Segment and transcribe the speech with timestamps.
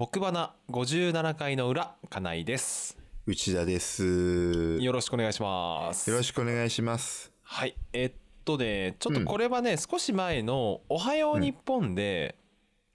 [0.00, 2.96] 僕花57回の裏金井です。
[3.26, 4.78] 内田です。
[4.78, 6.10] よよろしくお願いします。
[6.10, 7.30] ろしくお願いします。
[7.42, 7.76] はい。
[7.92, 8.12] えっ
[8.46, 12.36] とねちょっとこれはね、少し前の「おはよう日本で」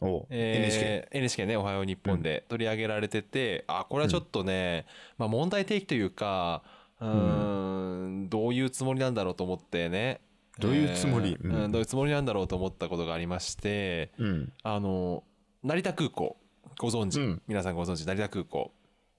[0.01, 1.45] お、えー NHK。
[1.45, 4.87] ね「おはよう日本で」取り上げられてて、あこれはちょっとね、
[5.19, 6.63] まあ、問題提起というか
[6.99, 8.29] うーん。
[8.31, 10.21] どういうつもりなんだろうと思ってね。
[10.57, 11.37] どういうつもり？
[11.39, 11.71] えーうんうん。
[11.71, 14.53] どういうつもりなんだろうと思ったことがありましてうん。
[14.63, 15.23] あの
[15.61, 16.37] 成田空港
[16.79, 18.71] ご存知、うん皆さんご存知成田空港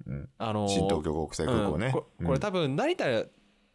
[0.07, 0.29] うん。
[0.39, 1.87] あの新東京国際空港ね。
[1.87, 3.25] うんここれ多分成田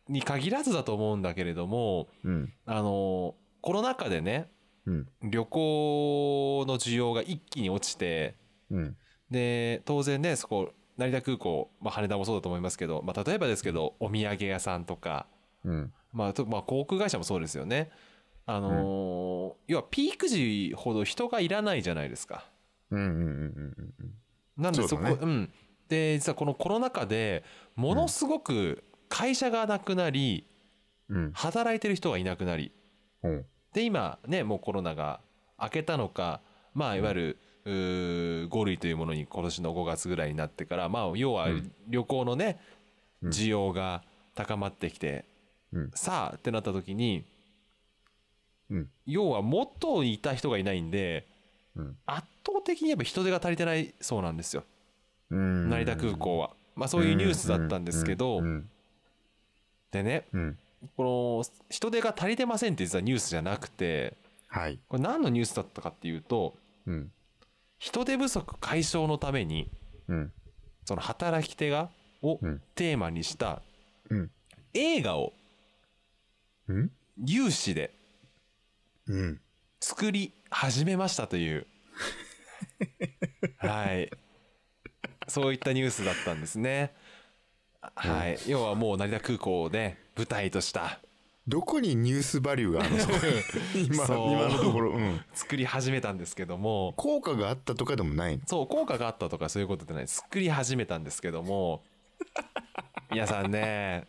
[0.07, 2.53] に限らずだと思うんだけれどもうん。
[2.65, 4.49] あのコロナ禍でね
[4.85, 5.07] うん。
[5.23, 8.35] 旅行の需要が一気に落ちて
[8.69, 8.95] うん。
[9.29, 15.25] で当然ねそこ成田空港、まあ、羽田もそうだと思いますけど、まあ、例えばですけどお土産屋さんとか、
[15.63, 15.93] うん。
[16.13, 17.89] まあとまあ、航空会社もそうですよね
[18.45, 22.50] あのー要はピーク時ほど人がいらないじゃないですか。
[22.91, 22.99] うん。
[22.99, 23.07] うん。
[23.07, 23.93] うん。
[23.99, 24.13] うん。
[24.57, 25.51] なんでそこねうん、
[25.89, 27.43] で実はこのコロナ禍で
[27.75, 30.45] ものすごく会社がなくなり、
[31.09, 31.31] うん。
[31.33, 32.71] 働いてる人がいなくなり
[33.23, 33.45] うん。
[33.73, 35.19] で今ねもうコロナが
[35.59, 36.41] 明けたのか
[36.73, 42.59] まあいわゆる、うー5類というものに今年の5月ぐらいになってからまあ要はうん旅行のね、
[43.21, 44.01] うん需要が
[44.33, 45.25] 高まってきて、
[45.73, 45.91] うん。
[45.93, 47.23] さあってなった時に
[48.71, 48.89] うん。
[49.05, 51.27] 要はもっといた人がいないんで
[51.75, 51.97] うん。
[52.05, 54.63] 圧倒的にやっぱ人手が足りてないそうなんですよ
[55.29, 55.69] うん。
[55.69, 56.51] 成田空港は。
[56.75, 58.69] まあそういうニュースだったんですけど、うん。
[59.91, 60.57] でねうん。
[60.97, 64.79] この人手が足りてませんって実はニュースじゃなくてはい。
[64.87, 66.55] これ何のニュースだったかっていうと
[66.87, 67.11] うん。
[67.77, 69.69] 人手不足解消のために
[70.07, 70.31] うん。
[70.85, 71.89] その働き手が
[72.21, 73.61] をうんテーマにした
[74.09, 74.31] うん。
[74.73, 75.33] 映画を
[76.67, 76.91] うん。
[77.25, 77.93] 有志で
[79.07, 79.41] うん。
[79.81, 81.65] 作り始めましたという。
[83.57, 84.11] はい。
[85.27, 86.93] そういったニュースだったんですね。
[87.95, 88.37] はい。
[88.47, 90.99] 要はもう成田空港で舞台とした。
[91.47, 93.01] どこにニュースバリューがあるの？
[93.73, 94.91] 今、今のところ。
[94.91, 95.25] うん。
[95.33, 96.93] 作り始めたんですけども。
[96.97, 98.43] 効果があったとかでもないの？
[98.45, 101.83] そう効果があったとかそういうことでない作り始めたんですけども。
[103.09, 104.05] 皆さんね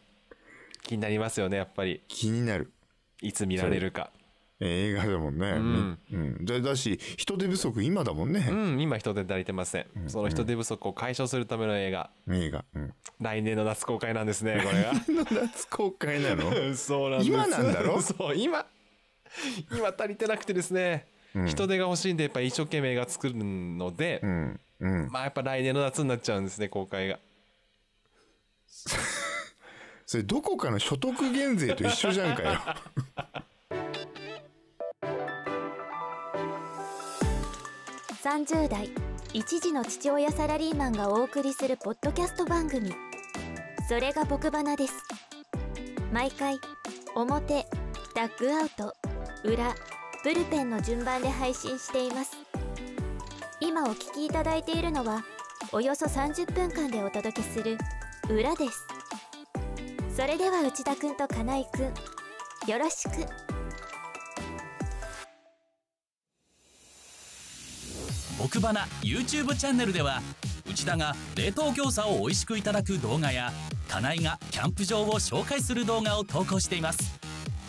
[0.82, 2.02] 気になりますよねやっぱり。
[2.08, 2.70] 気になる。
[3.22, 4.10] いつ見られるか
[4.64, 5.50] 映画だもんね。
[5.52, 6.44] んうん。
[6.44, 8.46] だだし、人手不足今だもんね。
[8.48, 12.64] うん今人手足りてません、その人手不足を解消するための映画映画。
[12.74, 12.94] うん。
[13.20, 16.52] 来年の夏公開なんですねこれがの夏公開なの？
[16.76, 18.00] そうなんです今なんだろ？
[18.04, 18.66] そう今
[19.72, 24.60] 今足りてなくてですね、うん人手が欲しいんでやっぱ一生懸命映画作るので、うん。
[24.80, 25.08] うん。
[25.10, 27.18] まあやっぱ来年の夏になっちゃうんですね公開が
[30.06, 32.60] それどこかの所得減税と一緒じゃんかよ。
[38.22, 38.88] 30代
[39.32, 42.94] 一児の父親サラリーマンがお送りするポッドキャスト番組。
[43.88, 44.94] それが僕花です。
[46.12, 46.56] 毎回
[47.16, 47.66] 表
[48.14, 48.94] ダッグアウト
[49.42, 49.74] 裏
[50.22, 52.36] ブルペンの順番で配信しています。
[53.58, 55.24] 今お聞きいただいているのは
[55.72, 57.76] およそ30分間でお届けする
[58.30, 58.86] 裏です。
[60.14, 63.51] それでは内田くんと金井くんよろしく。
[68.40, 70.20] 奥花 YouTube チャンネルでは
[70.68, 73.52] 内田が冷凍餃子を美味しくいただく動画や
[73.88, 77.20] 金井がキャンプ場を紹介する動画を投稿しています。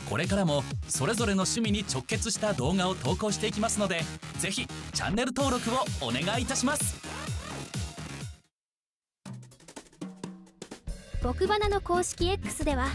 [0.09, 4.01] これからもそれぞれの趣味に直結した動画を投稿していきますので
[4.37, 7.01] ぜひチャンネル登録をお願いいたします。
[11.23, 12.87] 僕花の公式 X では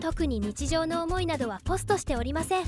[0.00, 2.64] 特に日常の思いなどはポストしておりません。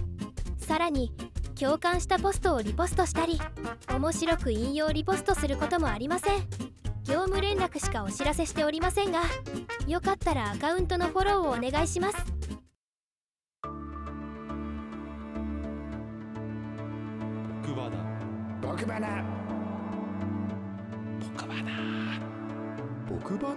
[0.59, 1.13] さらに
[1.59, 3.41] 共感したポストをリポストしたり
[3.89, 6.41] 面白く引用リポストすることもありません。
[7.05, 9.21] 業務連絡しかお知らせしておりませんが
[9.87, 12.17] よかったらアカウントのフォローをお願いします。
[17.63, 17.91] 僕花
[18.61, 19.25] 僕花
[21.21, 22.21] 僕花
[23.09, 23.55] 僕花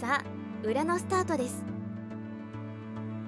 [0.00, 0.24] さあ
[0.66, 1.69] 裏のスタートです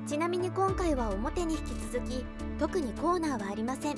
[0.06, 2.24] ちなみに今回は表に引き続き
[2.58, 3.96] 特にコーナーはありません。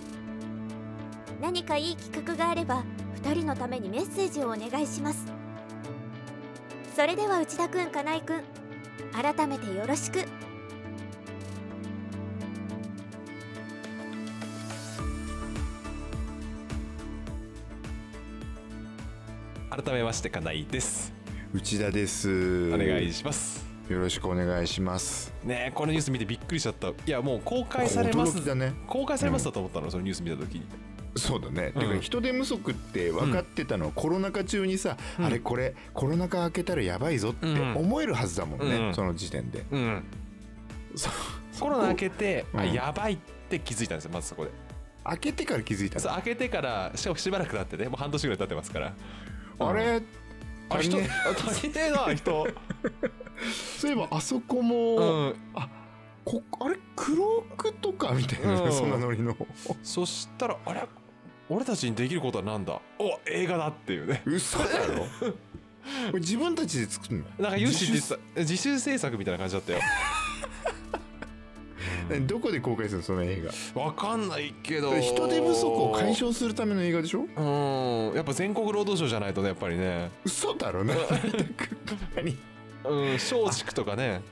[1.40, 2.84] 何かいい企画があれば
[3.22, 5.26] 2人のためにメッセージをお願いします。
[6.94, 8.42] それでは内田くん金井くん
[9.12, 10.24] 改めてよろしく。
[19.70, 21.12] 改めまして金井です。
[21.52, 22.72] 内田です。
[22.72, 25.32] お願いしますよろしくお願いします。
[25.44, 26.88] ねえこのニュース見てびっくりしちゃった。
[26.88, 28.44] いやもう公開されます。
[28.44, 28.72] だね。
[28.86, 30.66] 公開されますだと思ったの、そのニュース見た時に。
[31.16, 31.80] そうだね、うん。
[31.82, 33.86] てか人手不足って分かってたの。
[33.86, 35.24] はコロナ禍中にさ、うん。
[35.26, 37.76] あれこれコロナ禍明けたらやばいぞってうん。
[37.76, 38.94] 思えるはずだもんね、うん。
[38.94, 39.66] その時点で。
[39.70, 40.04] うん。
[40.96, 41.10] そ
[41.60, 42.72] コロナ明けて、あうん。
[42.72, 43.18] やばいっ
[43.50, 44.50] て気づいたんですよまずそこで。
[45.04, 46.00] 開けてから気づいたの？
[46.00, 48.94] そう開けてからしかもしばらく経ってねもう半年ぐらい経ってますから。
[49.58, 50.02] あれ？
[50.70, 50.96] あ人
[51.46, 52.48] 足りねえな人
[53.78, 55.36] そういえばあそこも、うん。
[56.24, 58.72] こあれクロークとかみたいな、うん。
[58.72, 59.36] そんなノリの。
[59.82, 60.86] そしたらあれ？
[61.50, 62.80] 俺たちにできることはなんだ？
[62.98, 64.22] お映画だっていうね。
[64.24, 65.06] 嘘だろ？
[66.14, 67.24] 自分たちで作るの？
[67.38, 69.80] なんか有志って自主制作みたいな感じだったよ。
[72.08, 73.42] 主どこで公開するのその映
[73.74, 73.82] 画？
[73.82, 74.98] わかんないけど。
[74.98, 77.26] 人手不足を解消するための映画でしょ？
[77.36, 78.14] うん。
[78.14, 80.10] やっぱ全国労働省じゃないとねやっぱりね。
[80.24, 80.94] 嘘だろな。
[82.16, 82.38] 何？
[82.84, 84.22] うん松竹とかね。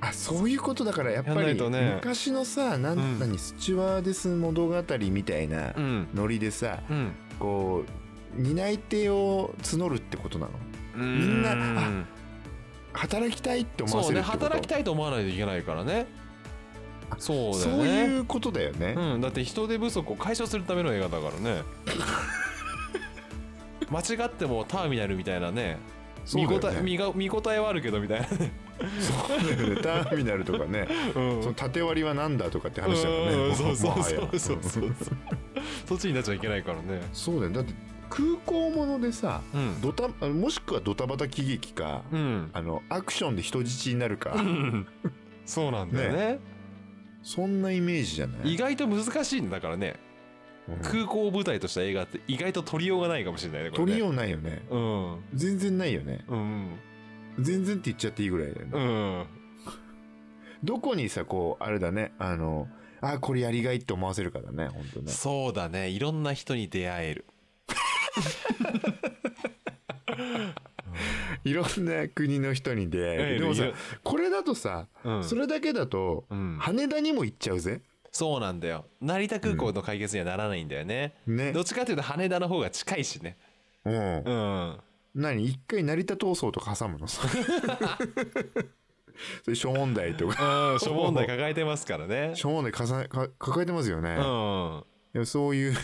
[0.00, 3.18] あそういうことだからやっぱり昔のさなん、うん。
[3.20, 6.08] 何スチュワーデス物語みたいなうん。
[6.12, 7.12] ノリでさ、うん。
[7.38, 7.84] こ
[8.36, 10.52] う担い手を募るってことなの？
[10.96, 12.04] みんなあ
[12.92, 14.44] 働きたいって思わそうねせるってこと？
[14.46, 16.06] 働きたいと思わないといけないからね。
[17.18, 17.60] そうだよね。
[17.60, 21.62] そういうことだよね、うん、だって人手不足を解消するための映画だからね。
[23.90, 25.78] 間違ってもターミナルみたいなね
[26.34, 28.26] 見応え見が見応えはあるけどみたいな。
[28.28, 28.52] ね、
[29.00, 29.82] そうだよね。
[29.82, 30.86] ターミナルとかね。
[31.14, 31.42] うん。
[31.42, 33.32] その縦割りはなんだとかって話だからね。
[33.34, 34.38] うんそうそうそう。
[34.38, 34.94] そうそう
[35.86, 37.02] そっちになっちゃいけないからね。
[37.12, 37.52] そうだよ。
[37.52, 37.74] だって
[38.10, 39.80] 空港ものでさうん。
[39.80, 42.50] ドタあもしくはドタバタ喜劇か、うん。
[42.52, 44.86] あのアクションで人質になるか、うん。
[45.46, 46.38] そうなんだよね。
[47.22, 48.54] そんなイメージじゃない？
[48.54, 49.94] 意外と難しいんだからね
[50.68, 50.78] うん。
[50.78, 53.86] 空港を舞台とした映画って意外と撮りようがないかもしれないねこれね。
[53.86, 54.62] 取りようないよね。
[54.70, 55.24] うん。
[55.34, 56.24] 全然ないよね。
[56.28, 56.78] うん
[57.38, 59.26] 全然って言っちゃっていいぐらいだよね、うん。
[60.62, 62.12] どこにさこうあれだね。
[62.18, 62.68] あの
[63.00, 65.10] あこれやりがいって思わせるかだね本当ね。
[65.10, 65.88] そうだね。
[65.88, 67.24] いろんな人に出会える。
[71.44, 73.40] いろんな国の人に出会える。
[73.40, 73.64] でもさ
[74.04, 75.24] これだとさ、うん。
[75.24, 76.58] それだけだと、うん。
[76.60, 77.80] 羽田にも行っちゃうぜ
[78.12, 78.84] そうなんだよ。
[79.00, 81.52] 成田空港の解決にはならないんだよね、ね。
[81.52, 83.38] どっちかっていうと羽田の方が近いしね。
[83.86, 83.94] うん。
[83.94, 84.76] うん。
[85.14, 85.44] 何？
[85.46, 87.08] 一回成田闘争とか挟むの？
[87.08, 87.26] さ
[89.44, 90.72] それ諸問題とか。
[90.72, 92.32] うん諸問題抱えてますからね。
[92.34, 94.84] 諸問題かさか抱えてますよね、うん。
[95.14, 95.74] いやそういう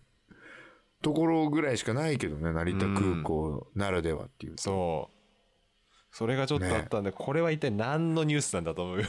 [1.00, 5.16] ところぐらいしかないけどね成田空港ならではっていう、そう。
[6.10, 9.06] それがちょっとあったんで、これは一体何のニュースなんだと思うよ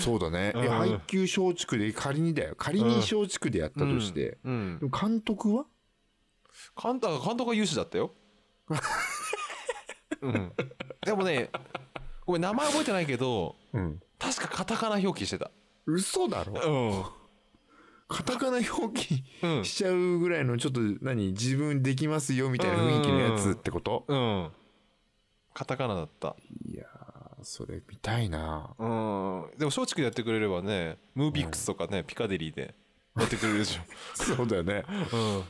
[0.00, 0.68] そうだね、うん。
[0.68, 2.54] 配給松竹で仮にだよ。
[2.56, 4.78] 仮に松竹でやったとして、うん。
[4.80, 5.66] でも監督は？
[6.80, 8.14] 監督監督は有志だったよ。
[10.22, 10.52] うん。
[11.04, 11.50] でもね
[12.24, 14.00] ごめん名前覚えてないけどうん。
[14.18, 15.50] 確かカタカナ表記してた。
[15.86, 17.12] 嘘だろ？
[18.06, 19.56] カタカナ表記うん。
[19.58, 24.04] うんしちゃうぐらいのちょっと何自分できますよみたいな雰囲気のやつってこと？
[24.08, 24.50] うん。
[25.52, 26.36] カタカナだった。
[26.64, 26.93] いやー
[27.44, 28.74] それ見たいな。
[28.78, 29.50] うん。
[29.58, 32.74] でも松竹でやってくれればねムービックスとかね、ピカデリーで
[33.16, 33.78] やってくれるでし
[34.14, 34.84] そうだよね。
[35.12, 35.44] ょ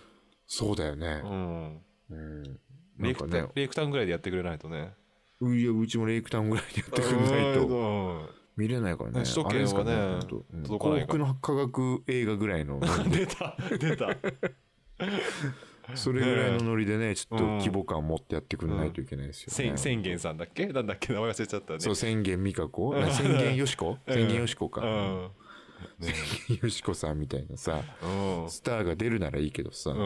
[0.46, 1.22] そうだよね。
[1.24, 2.60] うん、うん、うん
[2.98, 4.92] レイクタンレイクタンぐらいでやってくれないとね。
[5.40, 7.66] ういやうちもレイクタウンぐらいでやってくれないと。
[7.66, 7.84] う
[8.22, 8.28] ん。
[8.56, 9.22] 見れないからね。
[9.22, 10.62] 首都圏はねあれですかほんとうん。
[10.62, 11.18] 届かないから。
[11.18, 12.80] 幸福の科学映画ぐらいの。
[13.10, 13.56] 出た。
[13.78, 14.16] 出た
[15.94, 19.54] それぐらいのノリでねちょっとうん規模感を持ってやってくれないといけないですよね。
[19.54, 20.66] 宣宣言さんだっけ？
[20.66, 21.80] なんだっけ名前忘れちゃったね。
[21.80, 23.12] そう宣言美香子うん。
[23.12, 23.98] 宣言よしこ？
[24.06, 24.14] うん。
[24.14, 24.80] 宣言よしこか。
[24.80, 25.30] うん。
[26.00, 26.14] 宣
[26.48, 28.50] 言よしこさんみたいなさうん。
[28.50, 29.90] スターが出るならいいけどさ。
[29.90, 29.96] うん。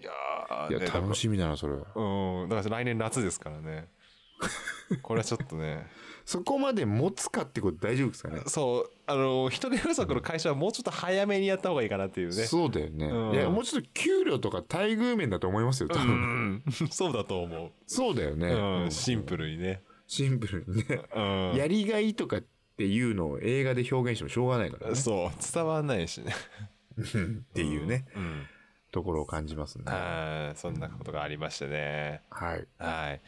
[0.00, 2.48] いやいや楽しみだなそれうん。
[2.48, 3.88] だから来年夏ですからね。
[5.02, 5.86] これはちょっとね。
[6.24, 8.42] そこまで持つかってこと大丈夫ですかね？
[8.46, 12.34] そうあの人手不足の会社はもうちょっと早めにやった方がいいかなっていうね。
[12.44, 13.06] そうだよね。
[13.06, 13.34] うん。
[13.34, 16.62] いやもうちょっと給料とか待遇面だと思いますよ多う分ん。
[16.90, 18.48] そうだと思そうだよね。
[18.48, 18.84] う、う、うん。
[18.86, 21.02] んシンプルにね、シンプルにね。
[21.14, 21.20] う
[21.54, 22.42] ん、やりがいとかっ
[22.76, 24.94] ていうのを映画で表現してもしょうがないからね。
[24.94, 25.30] そう。
[25.54, 26.34] 伝わんないしね。
[26.98, 28.06] っていうね。
[28.16, 28.46] うん。
[28.92, 29.84] ところを感じますね。
[29.86, 32.20] はいそんなことがありましてね。
[32.30, 32.66] はい。
[32.78, 33.20] はい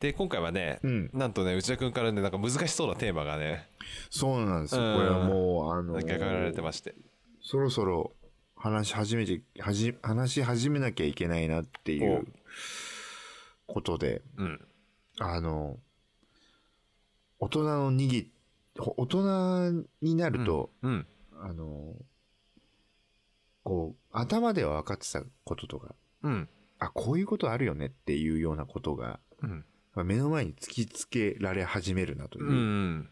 [0.00, 1.10] で今回はね、うん。
[1.12, 3.68] なんとね内田君からねなんか難しそうなテーマがね
[4.10, 4.82] そうなんですよ。
[4.82, 4.96] うん。
[4.96, 6.94] これはもうあの書かられてまして。
[7.42, 8.12] そろそろ
[8.54, 12.26] 話し始めてはじ話し始めなきゃいけないなっていう
[13.66, 14.60] ことでうん。
[15.18, 15.78] あの
[17.40, 18.30] 大人のにぎ
[18.76, 21.06] 大人になると、うん。
[21.40, 21.94] あの
[23.64, 26.48] こう頭では分かってたこととかうん。
[26.78, 29.58] あこういうことあるよねっていうようなことがうん。
[29.60, 29.64] が
[29.96, 33.08] 目の前に突きつけられ始めるなといううん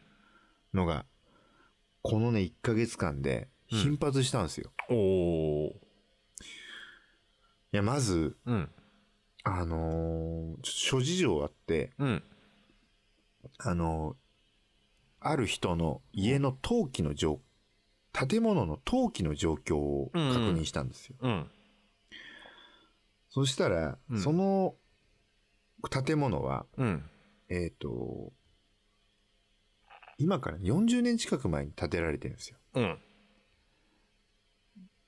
[0.75, 1.04] のが、
[2.02, 4.71] このね、1ヶ月間で頻発したんですよ。
[4.90, 5.80] おお
[7.73, 8.71] いや、まず、うん。
[9.45, 12.23] あのー諸事情あって、うん。
[13.59, 14.16] あのー
[15.18, 17.40] ある人の家の登記の状、
[18.12, 21.16] 建物の登記の状況を確認したんですよ。
[21.21, 21.50] うん。
[23.30, 24.21] そしたら、うん。
[24.21, 24.76] その
[25.90, 27.11] 建物は、うん。
[27.49, 28.33] えっ、と、
[30.18, 32.59] 今から40年近く前に建てられてるんですよ。
[32.75, 32.99] うん。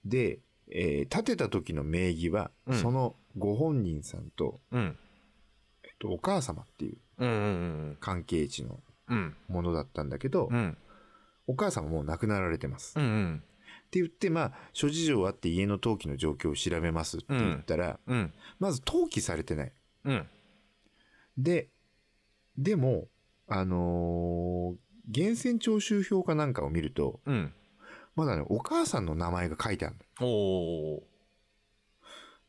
[0.04, 2.78] で、えー建てた時の名義は、うん。
[2.78, 4.98] そのご本人さんと、うん。
[5.84, 9.36] えっと、お母様っていう関係値のうん。
[9.48, 10.76] ものだったんだけど、うん。
[11.46, 12.98] お母様もう亡くなられてます。
[12.98, 13.42] うんうん。
[13.86, 18.34] って言って、まあ、諸事情あって家の登記の状況を調べますって言ったら、うん。
[18.58, 19.72] まず登記されてない。
[21.38, 21.68] うんで、
[22.56, 23.08] でも、
[23.46, 24.76] あのー
[25.10, 27.54] 源泉徴収票かなんかを見ると、うん
[28.14, 30.00] まだね、お母さんの名前が書いてあるの。
[30.00, 31.02] っおお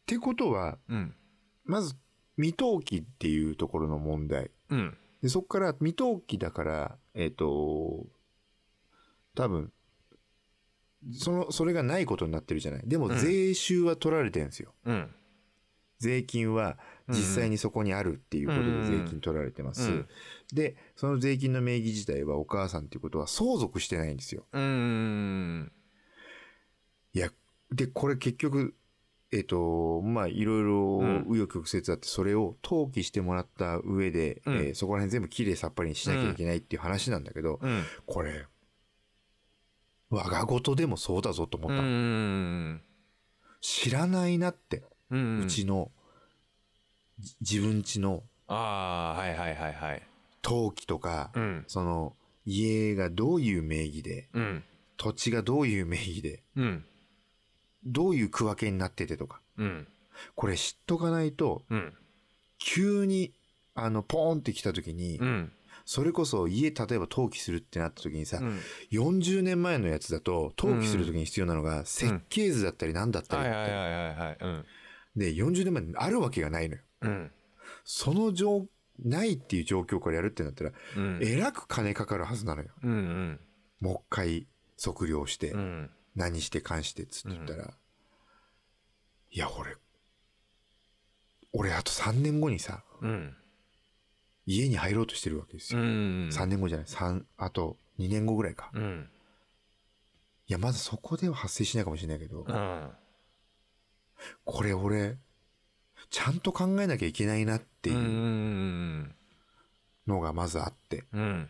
[0.05, 1.15] てことは、うん
[1.63, 1.95] まず、
[2.37, 4.51] 未登記っていうところの問題。
[4.69, 8.07] うんで、そこから未登記だから、えっ、と、
[9.35, 9.71] 多分、
[11.13, 12.81] その、それがないことになってるじゃない。
[12.85, 14.73] でもうん税収は取られてるんですよ。
[14.85, 15.15] うん
[15.99, 16.77] 税金は
[17.09, 19.89] 実際にそこにあるっていうことでうん税金取られてます。
[19.89, 20.07] うん。
[20.53, 24.45] で、その税金の名義自体はお母さんっていうことは相続してないんですよ。
[24.53, 25.71] うん
[27.13, 27.29] いや、
[27.71, 28.75] で、これ結局、
[29.31, 31.21] えっ、と、まあ、いろいろうん。
[31.21, 34.55] 紆余曲折あって、それを登記してもらった上で、うん。
[34.55, 37.83] えーそこら辺全部きれいさっぱりにしなきゃいけないっていう話なんだけど、うん。
[38.05, 38.45] これ、
[40.09, 41.75] 我が事でもそうだぞと思うっ
[42.79, 42.85] た
[43.61, 45.47] 知らないなって、ううん。
[45.47, 45.91] ちの、
[47.19, 50.03] じ自分ちのああはいはいはいはい。
[50.43, 51.63] 登記とか、うん。
[51.67, 54.63] その、家がどういう名義で、うん。
[54.97, 56.85] 土地がどういう名義で、うん。
[57.85, 59.87] どういう区分けになっててとか、うん。
[60.35, 61.93] これ知っとかないと、うん。
[62.57, 63.33] 急に、
[63.75, 65.51] あの、ポーンって来た時に、うん。
[65.85, 68.59] それこそ家、例えば登記するってなった時にさ、うん。
[68.91, 73.49] 40年前のやつだと、登記する時に必要なのが、設計図だったり何だったりって、
[75.15, 76.81] はいはいはいはいはいうんで、40年前にあるわけがないのよ。
[77.01, 77.31] うん。
[77.83, 78.67] その状、
[79.03, 81.19] ないっていう状況からやるってなったら、うん。
[81.21, 82.69] えらく金かかるはずなのよ。
[82.83, 83.39] うんうん。
[83.81, 84.47] もう一回
[84.81, 85.89] 測量して、うん。
[86.15, 87.73] 何して関してっつって言ったら、
[89.31, 89.75] いや、俺、
[91.53, 93.35] 俺あと3年後にさ、うん。
[94.45, 95.85] 家に入ろうとしてるわけですうよ。
[95.85, 98.71] ん3年後じゃない、三あと2年後ぐらいか。
[98.73, 99.09] うん。
[100.47, 102.91] いや、まずそこでは発生しないかもしれないけど、うん
[104.45, 105.17] これ俺、
[106.09, 109.15] ちゃんと考えなきゃいけないなっていうん
[110.07, 111.49] のがまずあって、うん。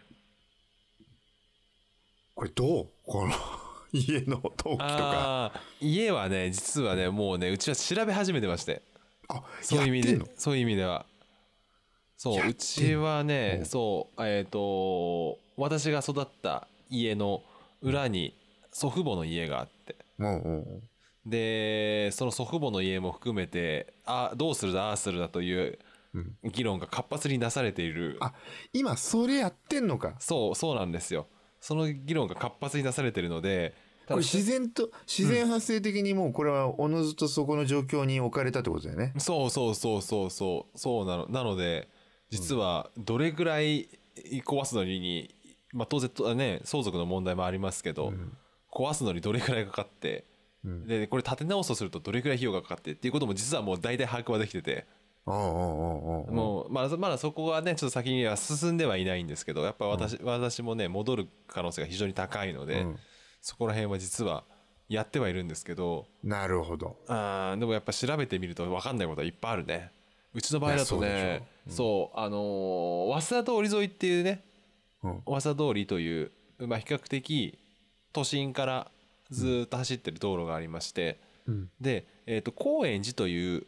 [2.36, 2.88] これどう？
[3.06, 3.34] この
[3.92, 5.62] 家の登記とか。
[5.82, 8.82] 家はね実はねもうねうちは調べ始めてまして。
[9.28, 11.06] あ、そういう意味でそういう意味では。
[12.18, 13.62] そううちはねう。
[13.64, 17.44] んそうえっ、と私が育った家の
[17.82, 18.36] 裏に
[18.72, 19.96] 祖父母の家があって。
[20.18, 20.89] うんうんうん。
[21.26, 25.80] でその祖父母の家も含めてあどうするだああするだという
[26.14, 26.36] うん。
[26.52, 28.18] 議論が活発になされている。
[28.20, 28.34] あ、
[28.74, 30.16] 今それやってんのか。
[30.20, 31.28] そうそうなんですよ。
[31.62, 33.76] その議論が活発になされているので
[34.08, 39.14] これ自然と、自然発生的にもうこれはおのずとそこの状況に置かれたってことだよね。
[39.18, 40.78] そうそうそうそうそう。
[40.78, 41.88] そうなのなので
[42.32, 43.90] 実はどれぐらい
[44.46, 45.36] 壊すのに、
[45.74, 48.36] まあ、当然とね相続の問題もありますけど、うん。
[48.72, 50.26] 壊すのにどれぐらいかかって
[50.66, 50.88] うん。
[50.88, 54.86] でこれ建て直すとするとどれぐらい費用がかかってっていうことも実はもう大体把握はできてて。
[55.26, 63.00] もうまだまだそこはねちょっと先には進んではいないんですけどやっぱ私,、私もね戻る可能性が非常に高いので、うん
[63.42, 64.44] そこら辺は実は
[64.90, 66.98] やってはいるんですけどなるほど。
[67.08, 69.92] あーでもやっぱ調べてみると分かんないことはいっぱいあるね
[70.34, 74.44] うちの場合だとねそうあのー早稲田通り沿いっていうね
[75.04, 75.22] うん。
[75.26, 77.58] 早稲田通りという、まあ、比較的
[78.12, 78.92] 都心から
[79.30, 81.70] ずーっと走ってる道路がありまして、うん。
[81.80, 83.66] で、えー、と高円寺という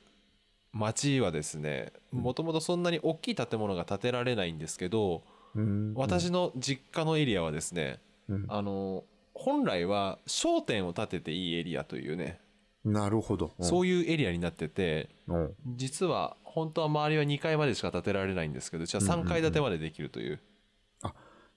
[0.73, 5.23] 町はですねもともとそんなに大きい建物が建てられないんですけど、
[5.55, 5.93] うん。
[5.95, 7.99] 私の実家のエリアはですね、
[8.29, 9.03] うん、あの
[9.33, 12.39] 本来は商店を建てていいエリアというね、
[12.83, 13.51] なるほど。
[13.59, 15.53] そういうエリアになっててうん。
[15.75, 20.39] 実は本当は周りは2階までしか建てられないんですけどうちは3階建てまでできるという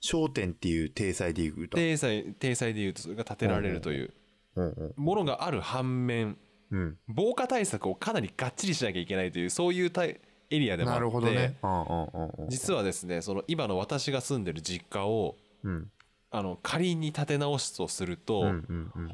[0.04, 1.78] 商店っていう体裁で言うと。
[1.78, 4.12] 体裁体裁でいうとそれが建てられるという。
[4.96, 6.36] ものがある反面
[6.70, 6.98] うん。
[7.08, 10.20] 防火対策をかなりがっちりしなきゃいけないというそういうたエ
[10.50, 11.56] エリアでもあってなるほどね。
[12.50, 15.90] 実はですねその今の私が住んでる実家をうん。
[16.30, 18.52] あの仮に建て直すとすると。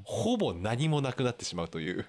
[0.02, 2.04] ほぼ何もなくなってしまうという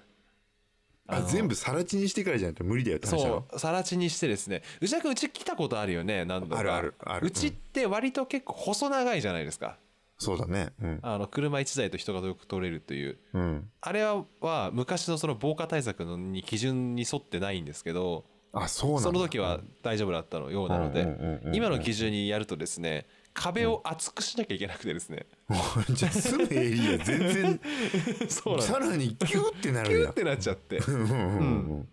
[1.08, 3.46] あ、の全部更地にしてからじゃないと無理だよって話だそろ。
[3.52, 9.78] う更地にしてですね内田君うち来たことあるよね何度かあるあるあるうちって割と結構細長いじゃないですか
[10.18, 10.72] そうだね。
[10.80, 10.98] うん。
[11.02, 13.68] あの車1台と人がよく通れるといううん。
[13.80, 19.00] あれはは昔のその防火対策のに基準に沿ってないんですけどあ、そうな。
[19.00, 25.26] その時は大丈夫だったのようなので今の基準にやるとですね壁を厚くしなきゃいけなくてですね。
[25.90, 27.60] じゃあ住むエリア全然
[28.28, 30.78] そうさらにキューってなキューってなっちゃって。
[30.88, 31.88] うん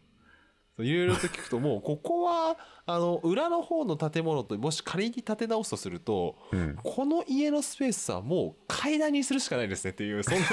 [0.82, 6.78] いろいろと聞くともうここはあの裏の方の建物ともし仮に建て直すとするとうん。
[6.82, 10.46] この家のスペースはもう階段にするしかないですねっていうそんな、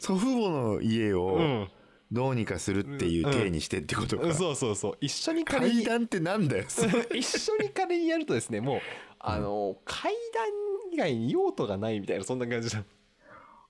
[0.00, 1.70] 祖父母の家をうん、
[2.12, 4.96] どうにかするっていう体にしてってことか、そうそうそう。
[5.00, 6.64] 一緒に仮に階段ってなんだよ。
[7.14, 8.80] 一緒に仮にやるとですねもう
[9.18, 10.46] あの階段
[10.92, 12.84] 以外に用途がないみたいなそんな感じだ、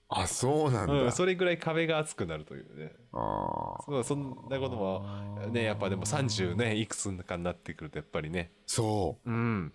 [0.09, 2.93] あそうなんだ、うん、それぐらい壁が厚くなるというね。
[3.13, 3.85] あー。
[3.85, 5.07] そうそんなことも
[5.51, 8.53] ねやっぱでも30ねいくつかになってくるとやっぱりね。
[8.67, 9.31] そう。
[9.31, 9.73] ん。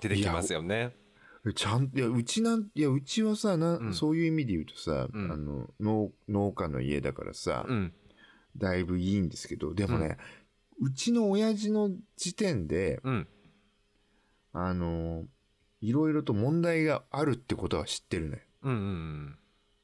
[0.00, 0.92] 出てきますよね。
[0.92, 1.05] う
[1.52, 3.94] ちゃんいやうちなんいやうちはさな、うん。
[3.94, 5.32] そういう意味で言うとさ、うん。
[5.32, 7.92] あの農農家の家だからさ、うん。
[8.56, 10.16] だいぶいいんですけどでもね、
[10.80, 13.28] うちの親父の時点でうん。
[14.52, 15.24] あの
[15.80, 18.42] いろいろと問題があるってことは知ってるのよ。
[18.62, 19.38] うんうん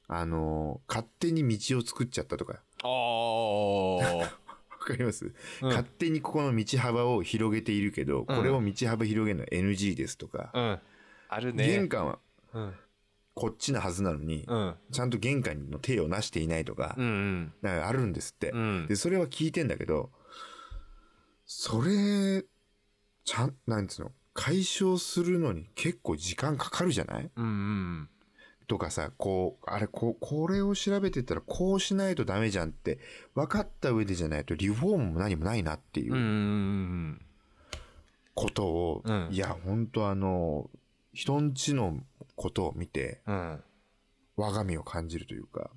[0.08, 2.60] あの勝手に道を作っちゃったとか。
[2.82, 2.88] ああ
[4.82, 5.68] わかります、うん。
[5.68, 10.78] 勝手にここの道幅を広げているけど、これを道幅広げるのは NG ですとか、うん
[11.32, 11.66] あるね。
[11.66, 12.18] 玄関は
[12.52, 12.74] うん。
[13.34, 14.74] こっちのはずなのに、うん。
[14.92, 17.52] ちゃんと玄関の手をなしていないとか、うんうん。
[17.62, 18.86] なんかあるんですって、うん。
[18.88, 20.10] でそれは聞いてんだけど
[21.46, 22.44] それ
[23.24, 27.30] ちゃんなんつうの解消するのに結構時間かかるじゃない？
[27.34, 28.08] うんうん。
[28.68, 32.98] とかさこうあれここれを調べてったらこうしないとダメじゃんって
[33.34, 37.18] 分かった上でじゃないとリフォームも何もないなっていう
[38.34, 39.28] ことを、うん。
[39.30, 40.70] いや本当あの
[41.12, 41.98] 人んちの
[42.36, 43.62] ことを見てうん。
[44.36, 45.70] 我が身を感じるというか。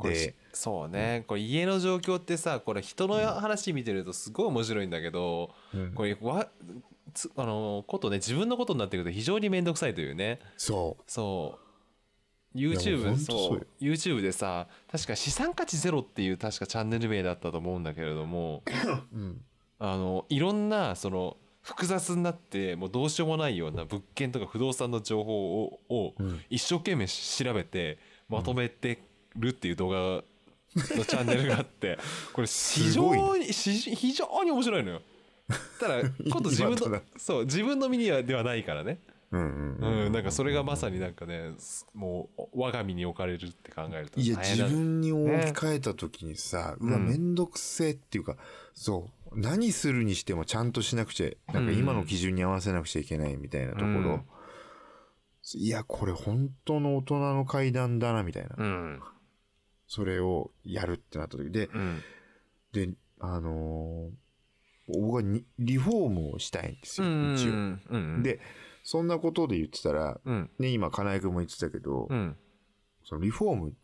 [0.00, 0.08] うん。
[0.10, 1.24] でしそうね。
[1.26, 5.50] これ家の状況ってさこれ人の話見てるとすごい面白いんだけど
[5.94, 6.48] これわ
[7.12, 10.40] つあのことね自分のことになってくると非常に面倒くさいというね。
[10.56, 11.58] そそ
[12.54, 12.58] う。
[12.58, 13.66] いやもう YouTube そそう。
[13.80, 18.62] YouTube でさ確か資産価値ゼロっていう確かチャンネル名だったと思うんだけれども
[19.12, 19.40] う、うん、
[19.78, 26.40] あのいろんなその複雑になってもうどうしようもないような物件とか不動産の情報ををうん。
[26.50, 27.98] 一生懸命調べて
[28.28, 29.02] まとめて
[29.34, 30.22] るっていう動画の
[30.76, 31.98] チャンネルがあって
[32.34, 35.02] これ非常にし非常に面白いのよ。
[35.80, 38.98] ただ 今度自分のそう自分の身にはではないからね、
[39.30, 41.52] うんうんうん、なんかそれがまさになんかね
[41.94, 47.08] もう我が身に置かれるって考えるといや自分に置き換えた時にさ、うわうん。
[47.08, 48.36] めんどくせえっていうか
[48.74, 54.24] そう何するにしてもちゃんとしなくちゃなんか今の基準に合わせなくちゃいけないみたいなところ、うん。
[55.54, 59.00] いやこれ本当の大人の階段だなみたいな、うん。
[59.86, 61.50] それをやるってなった時。
[61.50, 62.02] でうん。
[62.72, 64.10] であのー
[64.86, 68.38] 僕はにリフォームをしたいんですよ、一応、うんで
[68.82, 70.50] そんなことで言ってたら、うん。
[70.58, 72.36] ね、今金井君も言ってたけど、うん。
[73.02, 73.74] そのリフォーム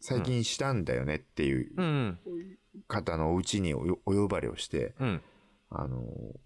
[0.00, 2.18] 最近したんだよねっていううん
[2.88, 5.22] 方のお家にお呼ばれをして、うん。
[5.70, 6.04] あの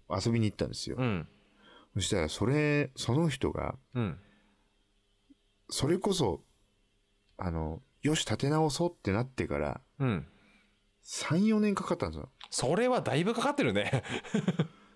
[0.09, 1.27] 遊びに行ったんですよ、うん。
[1.95, 4.17] そしたらそれその人がうん。
[5.69, 6.41] それこそ
[7.37, 10.27] あのよし立て直そうってなってからうん。
[11.05, 12.29] 34年かかったんですよ。
[12.49, 14.03] それはだいぶかかってるね。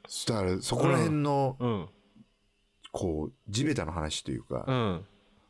[0.08, 1.90] そしたらそこら辺の、うん。
[2.92, 5.06] こう地べたの話というか、うん。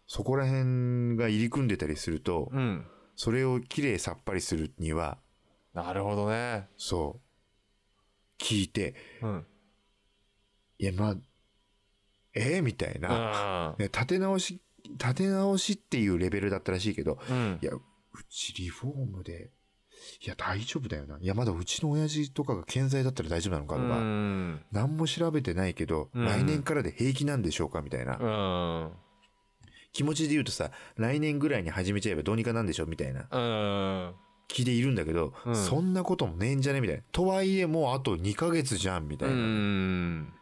[0.08, 2.86] そこら辺が入り組んでたりすると、うん。
[3.16, 5.18] それをきれいさっぱりするには
[5.74, 6.68] なるほどね。
[6.78, 8.44] そう。
[8.44, 8.96] 聞いて。
[9.22, 9.46] うん。
[10.80, 11.16] いやまあ
[12.34, 14.60] えー、みたいな、うね立て直し
[14.90, 17.60] 立て直しっていうレベルだったらしいけどん。
[17.62, 17.82] いやう
[18.30, 19.52] ちリフォームで
[20.26, 21.18] いや大丈夫だよな。
[21.20, 24.62] いやまだうちの親父とかが健在だったら大丈夫なのかとか、うん。
[24.72, 26.26] 何も調べてないけど、うん。
[26.26, 28.28] 来年からで平気なんでしょうかみたいな、う
[28.90, 28.92] ん。
[29.94, 33.28] 気持ちで言うとさ来年ぐらいに始めちゃえばどうにかなんでしょみたいな。
[33.32, 34.14] うん
[34.54, 35.56] 気でいるんだけど、うん。
[35.56, 37.04] そんなこともねえんじゃねみたいな。
[37.12, 39.38] とはいえもうあと2ヶ月じゃんみたういな。
[39.38, 40.34] ん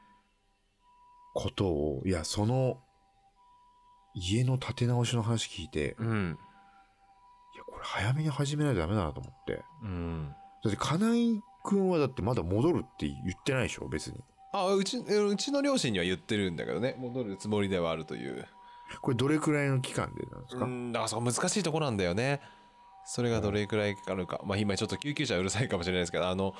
[1.33, 2.77] ことをいやその
[4.13, 6.37] 家の建て直しの話聞いて、うん。
[7.55, 9.63] いやこれ早めに始めないとダメだなと思って。
[9.83, 10.35] うん。
[10.63, 14.17] だって金井君はだってまだ戻るって言ってないでしょ別に。
[14.53, 16.95] あうちうちの両親には言ってるんだけどね。
[16.99, 18.45] 戻るつもりではあるという。
[19.01, 22.41] これどれくらいの期間でなんですか、うんだからそこ難しいところなんだよね
[23.05, 26.53] それがどれくらいかかるか、まあ今ちょっと救急車うるさいかもしれないですけどあの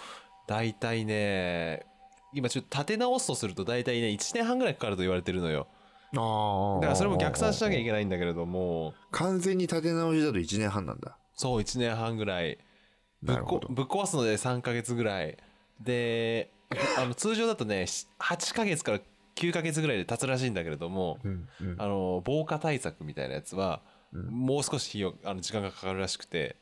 [0.48, 1.86] 大体ね
[2.34, 5.68] 今ちょっと立て直すとすると大体ね1年半ぐらいかかると言われてるのよ。
[6.16, 8.94] ああだからそれも逆算しなきゃいけないんだけれども。
[9.12, 11.18] 完全に立て直しだと1年半なんだ。
[11.36, 12.58] そう1年半ぐらい。
[13.24, 13.68] ぶっこなるほど。
[13.70, 15.38] ぶっ壊すので3ヶ月ぐらい。
[15.80, 16.52] で
[16.98, 17.84] あの通常だとね
[18.20, 19.00] 8ヶ月から
[19.36, 21.76] 9ヶ月ぐらいで経つらしいんだけれども、うんうん。
[21.80, 26.58] あの防火対策みたいなやつは、もう少し費用あの時間がかかるらしくて。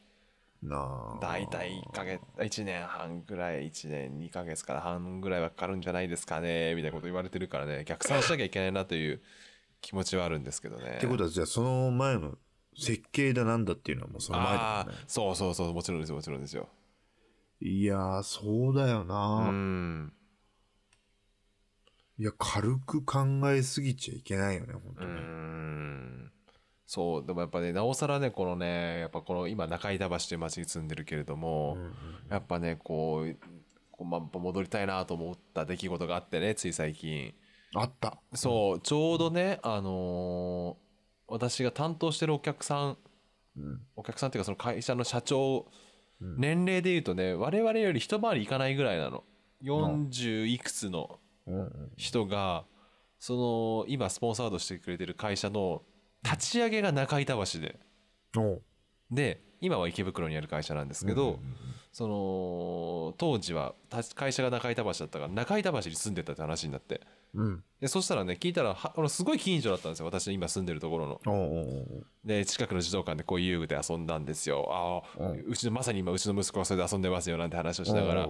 [1.21, 7.85] 大体1ヶ月1年半ぐらい1年2ヶ月から半ぐらいはかかるんじゃないですかねみたいなこと言われてるからね。
[7.85, 9.21] 逆算しなきゃいけないなという
[9.79, 10.95] 気持ちはあるんですけどね。
[10.97, 12.37] ってことはじゃあその前の
[12.77, 14.99] 設計だなんだっていうのはもうその前だああもんね。
[15.07, 16.67] そうそうそうもちろんですよもちろんですよ。
[17.61, 20.13] いやーそうだような、ん。
[22.17, 26.31] いや軽く考えすぎちゃいけないよね本当うに、ん
[26.91, 31.77] そうでもやっぱねなおさらねこのねやっぱこの今中板橋という町に住んでるけれども、
[32.31, 33.37] やっぱねこう
[33.91, 37.35] こう、まあ、戻りたいなと思った出来事があってねつい最近。
[37.75, 38.17] あった。
[38.33, 40.89] そうちょうどねあのー
[41.31, 42.97] 私が担当してるお客さん
[43.55, 43.81] うん。
[43.95, 45.67] お客さんっていうかその会社の社長、
[46.19, 49.23] 年齢でいうとね我々より一回りいかないぐらいなの。
[49.63, 51.91] 40いくつのうんうん。
[51.97, 52.65] 人が
[53.19, 55.83] その今スポンサードしてくれてる会社の
[56.23, 57.79] 立ち上げが中板橋で。
[59.11, 61.39] で今は池袋にある会社なんですけど、
[61.91, 67.01] その当時はた会社が中板橋だったから中板橋に住んでたって話になって。
[67.33, 67.63] うん。
[67.81, 70.05] でそしたらね聞いたらはあのすごい近所だったんですよ。
[70.05, 71.21] 私の今住んでるところの。
[72.23, 75.03] で近くの児童館でこう遊具で遊んだんですよ。
[75.17, 75.35] ああ、う。
[75.35, 78.29] んうちのまさに今うちの息子がそれで遊んでますよなんて話をしながら。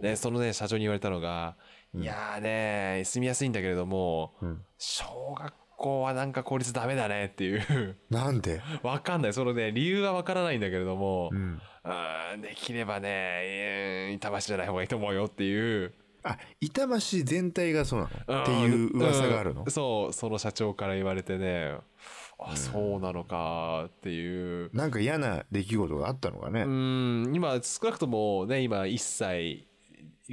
[0.00, 1.56] でそのね社長に言われたのが、
[1.94, 4.64] いやーね住みやすいんだけれども、うん。
[4.78, 7.96] 小学校はなんか公立ダメだねっていう。
[8.08, 8.62] なんで？
[8.82, 9.32] わかんない。
[9.32, 11.60] そのね理由はわからないんだけれども、うん。
[12.40, 15.92] できればね、えー板橋じゃない方がいいと思うよっていう。
[16.24, 18.42] あ板橋全体がそうなの？
[18.42, 19.62] っていう噂があるの？
[19.62, 19.70] うん。
[19.70, 21.76] そうその社長から言われてね
[22.38, 24.70] あそうなのかっていう。
[24.72, 26.62] なんか嫌な出来事があったのかね？
[26.62, 27.32] うん。
[27.34, 29.66] 今少なくともね今1歳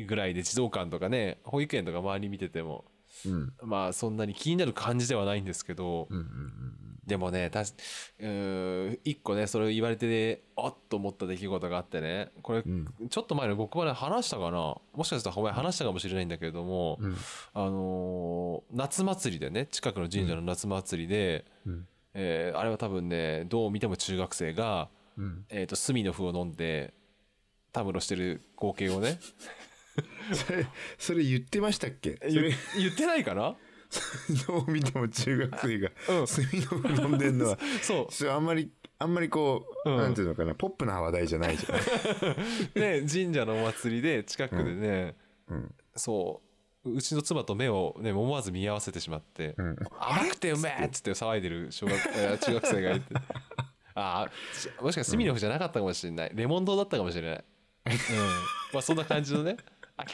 [0.08, 2.86] ぐらいで児童館とかね保育園とか周り見てても
[3.26, 3.54] うん。
[3.64, 6.76] まあそんなに気になる感じではないんですけど、うんうん
[7.10, 7.74] でもねたし
[8.20, 12.86] う一個ねそれを言われてねあっと思った出来事があってねこれ、ん。
[13.10, 14.76] ちょっと前の僕まで話したかな？
[14.94, 17.16] もしかしたらお前話したかもしれないんだけれども、うん。
[17.56, 21.88] あのー夏祭りでね近くの神社の夏祭りで、うん。
[22.14, 25.46] えーあれは多分ねどう見ても中学生が、うん。
[25.50, 26.94] えー、と隅の符を飲んで
[27.74, 29.18] たむろしてる光景をね
[30.34, 30.66] それ
[30.98, 32.18] それ言ってましたっけ？
[32.22, 33.56] そ言れ言ってないかな？
[34.48, 36.26] どう見ても中学生がうん。
[36.26, 38.14] 炭の符飲んでんのは そう。
[38.14, 39.98] それあんまりあんまりこう、うん。
[39.98, 40.54] なんていうのかな？
[40.54, 45.16] ポップな話題じゃないじゃない、ね神社のお祭りで近くでね、
[45.48, 45.76] うん。
[45.96, 46.42] そ
[46.86, 53.14] ううちの妻と目をね思わず見合わせてしまってうん、「甘くてうめえ!」っつって騒いでる小学えー中学生がいて。
[53.96, 56.32] ああしもしかしたら隅の符じゃなかったかもしれない。
[56.34, 57.44] レモン堂だったかもしれない、
[57.88, 57.94] うん、
[58.72, 59.58] まあそんな感じのね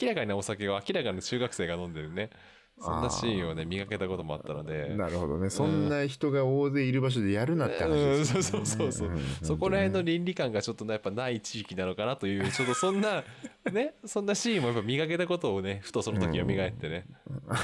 [0.02, 2.30] 明らかにお酒を明らかに中学生が飲んでるね。
[2.78, 4.90] そんなシーンをね見かけたこともあったので。
[4.96, 5.50] なるほどね。
[5.50, 8.44] そんな人が大勢いる場所でやるなって話うんですよね。
[8.44, 13.24] そうそうそうそう、んそこら辺の倫理観がちょっとねやっぱない地域なのかなという ちょっとそんな
[13.72, 17.06] ねそんなシーンもやっぱ見かけたことをねふとその時蘇ってね、
[17.48, 17.56] あ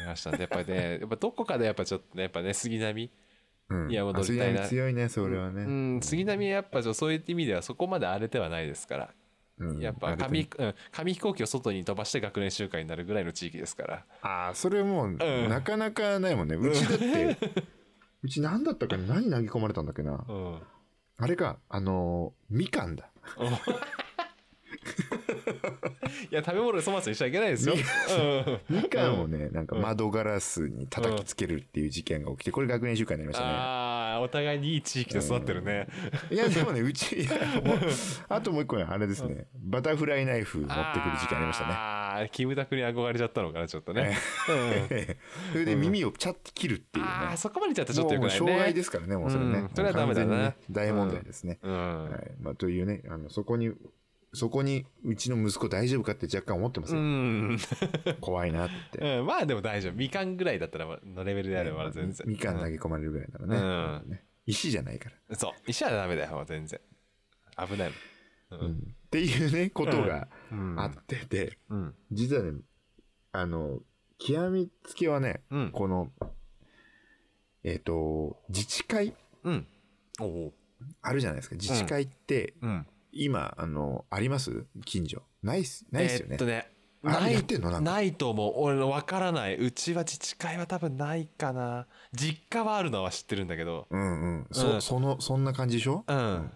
[0.00, 3.10] りましたねやっぱりねやっぱどこかでやっぱちょっとねやっぱね杉並
[3.70, 3.90] うん。
[3.90, 4.62] いや戻りたいな。
[4.62, 9.10] あ強いねそれはね、うん杉並はやっぱそういう意味ではそこまで荒れてはないですから、うん
[9.80, 14.04] やっぱ紙,、うん、紙飛行機を外に飛ばして学年集会になるぐらいの地域ですから。
[14.22, 15.18] ああそれもう、ん。
[15.48, 16.56] なかなかないもんね。
[16.56, 17.36] うちだって
[18.22, 20.24] うち何だったかな何投げ込まれたんだっけな。
[20.28, 20.58] うん。
[21.18, 23.10] あれかあのーみかんだ。
[26.30, 28.76] いや食べ物で粗末にしちゃいけないですよ、うん。
[28.76, 33.52] みかんをねなんか窓ガラスに叩きつけるっていう事件が起きてこれ学年集会になりましたね。
[33.54, 33.87] あ
[34.18, 35.88] あお互いにいい地域で育ってるね、
[36.30, 37.30] いやでもねうちいや
[37.64, 37.78] もう
[38.28, 39.46] あともう一個ねあれですね。
[39.54, 41.72] バタフライナイフ持ってくる事件ありましたね。
[41.72, 44.16] ああキムタクに憧れちゃったのかなちょっとね、
[44.48, 44.88] うん。
[45.52, 47.10] それで耳をチャッと切るっていうね。
[47.10, 48.38] ああそこまでちゃったらちょっとよくないね。
[48.38, 49.70] 障害ですからねもうそれね、うん。
[49.74, 52.32] それはダメだね大問題ですね、うん、はい。
[52.40, 53.70] まあ、というねあのそこに
[54.34, 57.58] そこにうちの息子大丈夫かって若干思ってますうよ、ん。
[58.20, 59.92] 怖いなって、うん、まあでも大丈夫。
[59.94, 62.26] みかんぐらいだったらのレベルであれば全然。
[62.28, 64.10] みかん投げ込まれるぐらいならね,、うん。
[64.10, 64.24] ね。
[64.46, 65.36] 石じゃないから。
[65.36, 65.52] そう。
[65.66, 66.80] 石はダメだよ全然。
[67.56, 67.92] 危ない
[68.50, 68.94] うん。
[69.06, 70.78] っていうね、ことがうん。
[70.78, 71.94] あってて、うん。
[72.12, 72.60] 実はね、
[73.32, 73.80] あの、
[74.18, 75.70] 極めつけはね、うん。
[75.72, 76.12] この、
[77.64, 79.14] えっ、と、自治会
[79.44, 79.66] うん。
[80.20, 80.54] おお
[81.02, 81.56] あるじゃないですか。
[81.56, 84.66] 自治会って、うん今、あの、あります？
[84.84, 85.22] 近所。
[85.42, 86.32] ないっす、ないっすよね。
[86.32, 86.72] えーっとね
[87.04, 88.54] あないないと思う。
[88.56, 89.56] 俺分からない。
[89.56, 91.86] うちは自治会は多分ないかな。
[92.12, 93.86] 実家はあるのは知ってるんだけど。
[93.88, 94.46] うんうん。
[94.50, 94.82] そ、うん。
[94.82, 96.04] その、そんな感じでしょ？
[96.08, 96.50] うん。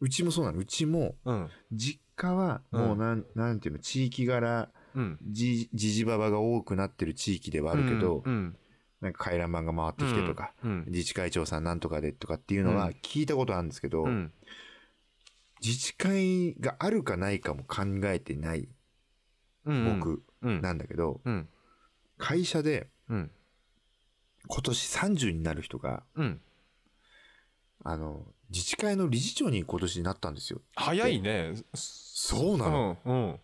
[0.00, 0.58] うちもそうなの。
[0.58, 1.48] うちも、うん。
[1.70, 5.18] 実家は、もうなん、なんていうの、地域柄、うん。
[5.22, 8.56] じ、じじばばが多くなってる地域ではあるけど、うん。
[9.00, 10.84] なんか回覧板が回ってきてとか、うん。
[10.88, 12.92] 自治会長さんなんとかでとかっていうのはうん。
[13.04, 14.32] 聞いたことあるんですけど、うん
[15.62, 18.68] 自治会があるかないかも考えてない
[19.64, 20.60] うん僕うん。
[20.62, 21.48] なんだけど、うん。
[22.16, 23.30] 会社でうん。
[24.46, 26.40] 今年30になる人が、うん。
[27.84, 30.60] あの、自治会の理事長に今年になったんですよ。
[30.74, 31.54] 早いね。
[31.74, 33.40] そうなの、うんうん。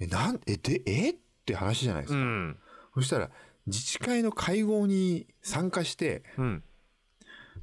[0.00, 1.10] え、なん、え、で、え？
[1.10, 1.14] っ
[1.44, 2.18] て話じゃないですか。
[2.18, 2.58] うん。
[2.94, 3.30] そしたら、
[3.66, 6.64] 自治会の会合に参加して、うん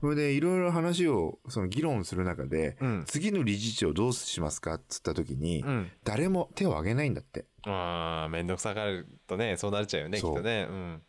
[0.01, 3.03] それでいろいろ話を、その議論する中で、うん。
[3.05, 5.91] 次の理事長どうしますかっつった時に、うん。
[6.03, 7.45] 誰も手を挙げないんだって。
[7.67, 10.65] ああ面倒くさがるとねそうなっちゃうよねきっとね。
[10.67, 11.01] うん。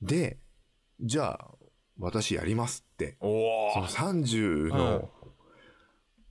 [0.00, 0.38] で、
[1.00, 1.54] じゃあ、
[1.98, 5.08] 私やりますって、その30の、うん。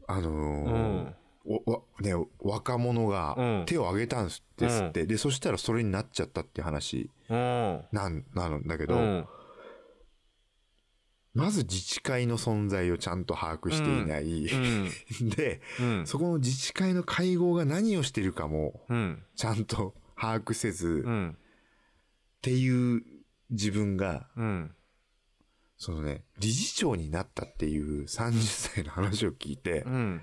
[0.07, 0.71] あのうー
[1.09, 1.15] ん。
[1.45, 3.65] おわね、若者がうん。
[3.65, 4.41] 手を挙げたんです
[4.83, 7.83] って、でそしたらそれになっちゃったって話うん。
[7.91, 9.27] なんなのだけど、うん
[11.33, 14.89] まず自治会の存在をちゃんと把握していない、うん。
[15.31, 16.07] でうん。
[16.07, 19.23] そこの自治会の会合が何をしてるかもうん。
[19.35, 21.37] ちゃんと把握せず、っうん。
[22.41, 23.03] ていう
[23.49, 24.75] 自分がうん。
[25.77, 28.39] そのね理事長になったっていう30
[28.73, 30.21] 歳の話を聞いて、うん。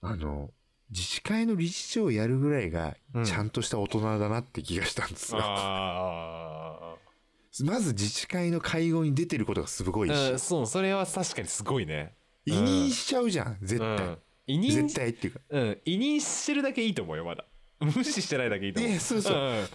[0.00, 0.52] あの
[0.90, 3.24] 自治会の理事長をやるぐらいがうん。
[3.24, 5.38] ちゃんとした大人だなって気がしたんですよ。
[7.62, 12.14] あまず自治会の会合に出てることがすごいし、あうんそうそれは確かにすごいね。
[12.46, 14.06] 委任しちゃうじゃん、絶対。
[14.06, 14.18] うん。
[14.46, 15.40] 委任絶対っていうか。
[15.50, 15.78] うん。
[15.84, 17.46] 委任してるだけいいと思うよまだ。
[17.80, 18.90] 無視してないだけいいと思う。
[18.90, 19.36] いやそうそう。
[19.36, 19.66] ん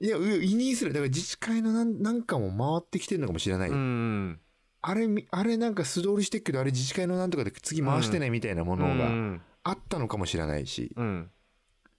[0.00, 0.92] いや、う委任する。
[0.92, 2.48] だから自治会のなんなんかも
[2.80, 3.70] 回ってきてるのかもしれない。
[3.70, 3.76] よ。
[3.76, 4.40] うん。
[4.82, 9.42] あれみ、あれなんか素通りしてっけど、あれ自治会のなんとかで次回してないみたいなものうがん。
[9.62, 11.30] あったのかもしれないし、うん。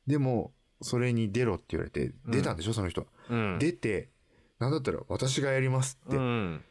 [0.05, 3.07] でも、それに出ろって言われて、出たんでしょ、その人は。
[3.29, 3.59] うん。
[3.59, 4.11] 出て、
[4.59, 6.15] なんだったら私がやりますって。
[6.15, 6.65] うん。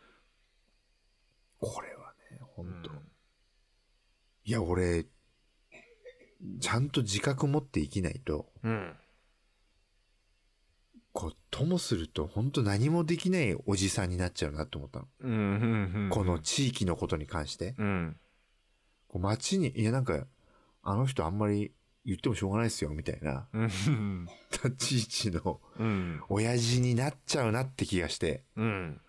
[1.61, 2.91] これはね、本当、
[4.45, 5.07] いや、俺、
[6.61, 8.97] ちゃんと自覚持って生きないと、うん。
[11.13, 15.07] こう、ともすると、本当何もできないおじさんになっちゃうなって思ったの。
[15.21, 15.37] うんう
[16.07, 16.11] ん。
[16.11, 17.75] この地域のことに関して。
[17.79, 18.17] うん。
[19.09, 20.27] こう街に、いや、なんか、
[20.83, 21.73] あの人あんまり
[22.05, 24.29] 言ってもしょうがないですよ、みたいな、うん。
[24.53, 26.23] 立ち位置のうん。
[26.29, 29.01] 親父になっちゃうなって気がして、うん。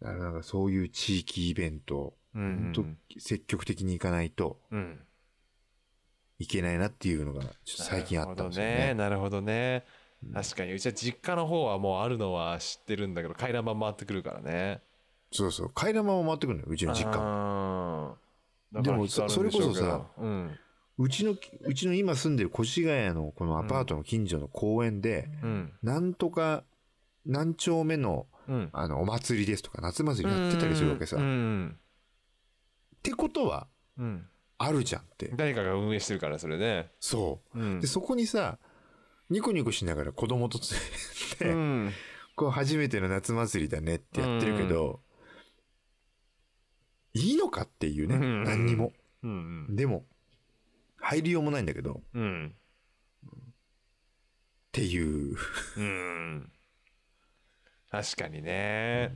[0.00, 5.00] だからなんかそういう地域イベント、うん積極的に行かないとうん。
[6.38, 8.94] いけないなっていうのが、最近あったんですよね。
[8.94, 10.34] なるほどねなるほどね。
[10.34, 14.82] 確かにうちは実家の方はもうあるのは知ってるんだけど回覧板回ってくるからね。
[15.32, 15.70] そうそう。
[15.70, 17.18] 階段も回ってくるのよ、うちの実家。
[17.18, 18.16] も。
[18.72, 20.58] 家でもそそれこそさうん
[20.98, 25.72] うちの、うちの今住んでる越谷のこのアパートの近所の公園で、うん。
[25.82, 26.64] なんとか、
[27.26, 28.70] 何丁目の、うん。
[28.72, 31.16] あの、お祭りですとか、夏祭りやってたりするわけさ。
[31.16, 31.78] うっん
[33.02, 34.26] てことは、うん。
[34.58, 35.32] あるじゃんって。
[35.36, 37.58] 誰かが運営してるからそれねそう。
[37.58, 37.80] うん。
[37.80, 38.58] で、そこにさ、
[39.28, 41.92] ニコニコしながら子供と連れて、うん。
[42.36, 45.00] こう初めての夏祭りだねってやってるけど、
[47.14, 48.44] いいのかっていうね、うん。
[48.44, 48.92] 何にも。
[49.22, 49.76] うん。
[49.76, 50.04] でも、
[51.06, 52.54] 入りようもないんだけど、っうん
[54.72, 55.36] ていう、
[55.76, 56.52] うん。
[57.90, 59.14] 確かにね。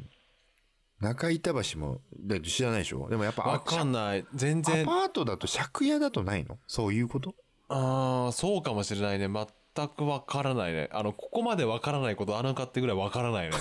[1.01, 3.09] 中板橋も、だ知らないでしょ？
[3.09, 4.25] でもやっぱ、わかんない。
[4.35, 6.59] 全ア然パートだと借家だとないの？
[6.67, 7.35] そういうこと？
[7.69, 9.29] ああそうかもしれないね。
[9.29, 10.89] 全くわからないね。
[10.93, 13.57] あのここまでわからないことあるかってぐらいわからないね。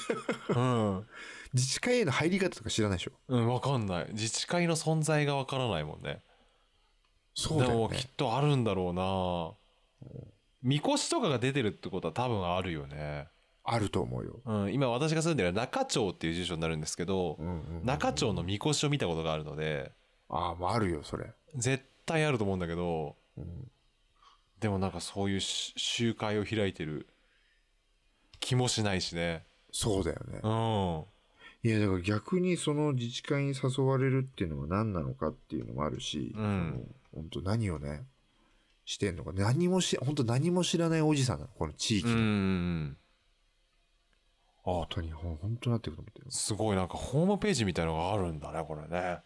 [0.56, 1.06] うん。
[1.54, 3.12] 自治会への入り方とか知らないでしょ？
[3.28, 4.06] うんわかんない。
[4.12, 6.22] 自治会の存在がわからないもんね
[7.34, 8.08] そうだよねでもきっ。
[8.16, 9.52] とあるんだろうな
[10.62, 13.26] みこしとかが出てるってことは多分あるよね
[13.64, 14.40] あると思うよ。
[14.44, 19.92] うん今私が住んでる中町っていう住所になるんですけどうんうんうん中町のみこしを見たことがあるので
[20.28, 21.26] ああ、もうあるよ、それ。
[21.54, 23.70] 絶対あると思うんだけどうん
[24.60, 27.08] でもなんかそういうし集会を開いてる
[28.38, 30.40] 気もしないしねそうだよね。
[30.42, 31.04] うん
[31.64, 38.04] いや、だから逆にその自治会に誘われるっていうのは何なのかっていうのもあるし、うん本当何をね、
[38.84, 39.32] してんのか。
[39.32, 41.50] 何もし、本当何も知らないおじさんなの。
[41.52, 42.16] この地域うの。
[42.16, 42.96] ん
[44.64, 46.26] あ本当に、ほん本当なってくると思ってる。
[46.30, 49.18] すごいなんかホームページみたいのがあるんだねこれね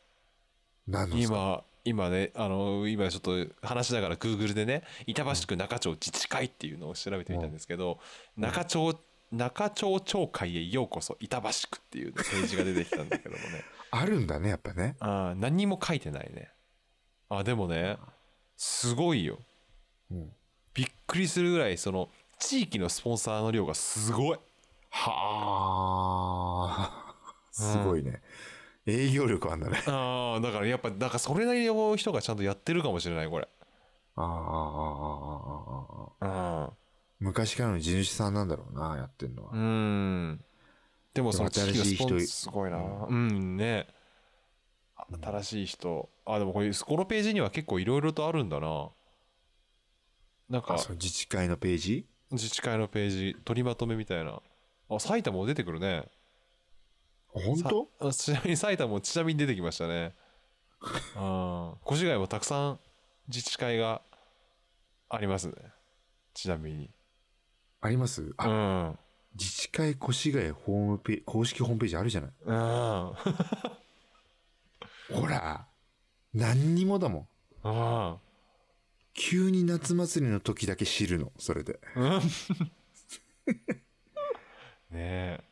[0.87, 1.65] 何のですか？
[1.85, 8.01] 今今ねあの今ちょっと話しながら Google でね板橋区中町自治会っていうのを調べてみたんですけど、
[8.37, 8.99] 中町
[9.31, 13.43] 中町町会へようこそ板橋区っていうページが出てきたんだけどもね
[13.93, 14.97] あるんだね、やっぱね。
[15.01, 16.51] あー何にも書いてないね
[17.29, 17.97] あでもね
[18.57, 19.39] すごいよ、
[20.11, 20.33] うん、
[20.75, 22.09] びっくりするぐらいその
[22.39, 24.39] 地域のスポンサーの量がすごい。
[24.91, 27.15] はあ。
[27.51, 28.21] すごいね、
[28.87, 29.83] うん、営業力あんだね。
[29.87, 33.49] ああだからやっぱだからそれなりの人がちゃんとやってるかもしれないこれ。
[34.17, 34.29] あああ
[36.21, 36.35] あ
[36.65, 36.73] ああ
[37.19, 39.53] 昔からの地主さんなんだろうなやってんのは。
[39.53, 40.45] うん。
[41.15, 42.77] でもその地域のスポンサーすごいな。
[43.09, 43.87] うんね。
[45.23, 46.09] 新しい人。
[46.25, 48.91] あでもこれこのページには結構いろいろとあるんだな。
[50.49, 52.07] なんか自治会のページ？
[52.31, 53.37] 自治会のページ。
[53.45, 54.41] 取りまとめみたいな。
[54.89, 56.09] あ埼玉も出てくるね。
[57.29, 58.13] 本当？
[58.13, 60.15] ちなみに埼玉もちなみに出てきましたね。
[61.17, 62.81] あ ー越谷もたくさん
[63.29, 64.03] 自治会が
[65.09, 65.55] ありますね。
[66.35, 66.91] ちなみに。
[67.81, 68.23] あります？
[68.23, 68.99] うあ、ん。
[69.39, 72.31] 自治会越谷ホームペー公式ホームページあるじゃない？
[72.45, 73.15] うん
[75.13, 75.67] ほら、
[76.35, 77.29] 何にもだも
[77.65, 77.69] ん。
[77.69, 77.71] う
[78.15, 78.17] ん
[79.19, 81.81] 急に夏祭りの時だけ知るの、それで。
[81.97, 82.21] うん
[84.91, 85.45] ねえ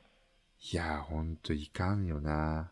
[0.73, 2.71] いやー、ほんといかんよな。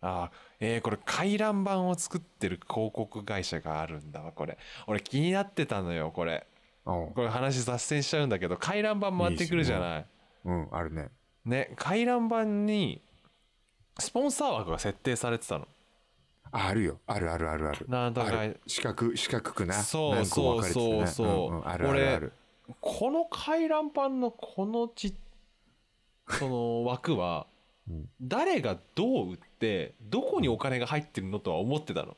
[0.00, 6.46] あえー、これ回覧板を作ってる広告会社があるんだわこれ俺気になってたのよこれ
[6.84, 10.06] うんこれ話脱線しちゃうんだけど回覧板回ってくるじゃない
[10.44, 11.08] うん、あるね。
[11.44, 13.02] ね回覧板に
[13.98, 15.66] スポンサー枠が設定されてたの。
[16.52, 17.00] あるよ。
[17.06, 17.86] あるあるあるある。
[17.88, 18.32] なんとか
[18.66, 19.74] 四角、四角くな。
[19.74, 21.28] そうそうそうそう。
[21.28, 22.32] うんうん、あるあるある。
[22.80, 25.14] この回覧板のこのち、
[26.28, 27.46] その枠は、
[28.20, 32.16] 誰がどう売って、どこにお金が入ってるのとは思ってたの。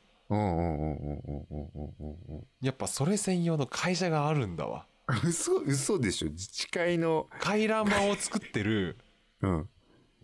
[2.61, 4.85] やっぱそれ専用の会社があるんだわ。
[5.23, 7.27] 嘘、嘘でしょ自治会の。
[7.39, 8.97] 回覧板を作ってる、
[9.41, 9.69] うん。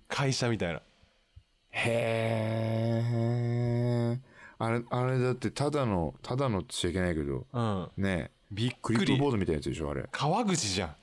[0.07, 0.81] 会社みたいな。
[1.77, 4.19] へえ。
[4.57, 7.89] あれ、あれだってただの、ただのってしちゃいけないけど、うん。
[7.97, 10.05] ねびっクリップくりボードみたいなやつでしょ、あれ。
[10.11, 10.95] 川口じゃん。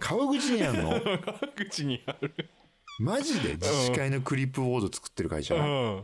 [0.00, 0.90] 川口にあんの？
[1.00, 2.34] 川口にある。
[2.98, 3.54] マジで？
[3.54, 5.54] 自治会のクリップボード作ってる会社？
[5.54, 6.02] うん。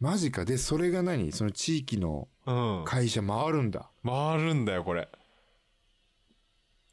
[0.00, 0.44] マジか。
[0.44, 1.30] で、それが何？
[1.32, 2.84] その地域のうん。
[2.84, 3.88] 会社回るんだ。
[4.04, 5.08] 回るんだよこれ。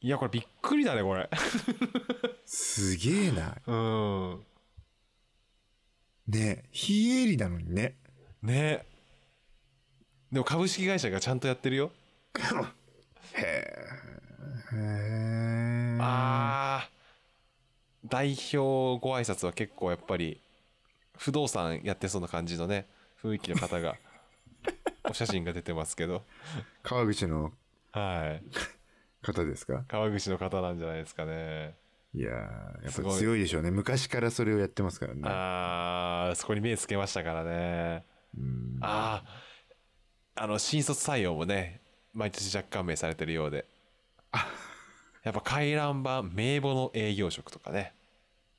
[0.02, 1.30] いやこれびっくりだねこれ。
[2.46, 3.56] すげえな。
[3.66, 4.44] うん
[6.28, 7.96] ね非営利なのにね。
[8.42, 8.86] ね。
[10.32, 11.92] でも株式会社がちゃんとやってるよ。
[13.34, 13.44] へえ。
[13.44, 15.98] へえ。
[16.02, 18.10] あー。
[18.10, 20.42] 代表ご挨拶は結構やっぱり
[21.18, 22.88] 不動産やってそうな感じのね
[23.24, 23.96] 雰囲気の方が
[25.10, 26.24] お写真が出てますけど。
[26.84, 27.54] 川口の
[27.92, 28.44] はい。
[29.22, 29.86] 方ですか？
[29.88, 31.76] 川口の方なんじゃないですかね
[32.15, 33.71] いやーやっぱ強いでしょうね。
[33.71, 35.21] 昔からそれをやってますからね。
[35.26, 38.06] あーそこに目つけましたからね。
[38.38, 38.78] うん。
[38.82, 39.23] あ
[40.36, 41.82] ああの新卒採用もね
[42.13, 43.65] 毎年若干名されてるようで。
[45.23, 47.93] やっぱ回覧板名簿の営業職とかね。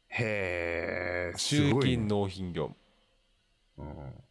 [0.09, 1.39] へえ。
[1.39, 2.75] す集金納品業
[3.77, 3.91] 務。
[3.91, 4.24] うん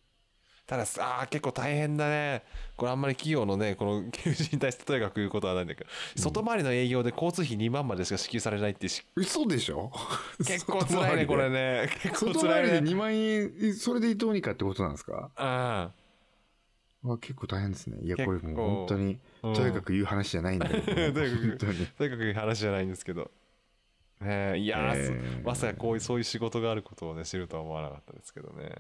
[0.73, 2.41] たださあー結構大変だね。
[2.75, 9.91] これあんまり企業のねこの求人に対してとにかく言うことはないんだけど、外回りの営業で交通費2万までしか支給されないってし嘘でしょ？
[10.39, 11.51] 結構辛いねこれ。
[11.51, 11.89] ね。
[12.01, 15.29] 結構外回りで辛いね2万円、それでどうにかってことなんですか？
[15.35, 15.91] あ
[17.03, 17.99] わ結構大変ですね。
[18.01, 19.53] いや、これもう本当に、うん。
[19.53, 20.83] とにかく言う話じゃないんだけど、
[21.13, 21.57] とにかく。
[21.59, 23.29] とにかく話じゃないんですけど。
[24.21, 25.37] ねえいやー、えー。
[25.41, 28.71] そまさかこういうそういう仕事があることをね知るとは思わなかったですけどね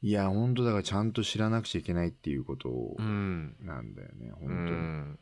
[0.00, 4.70] いや、本当だからちゃんと知らなくちゃいけないっていうことうんなんだよね、う本当に。
[4.70, 5.18] ん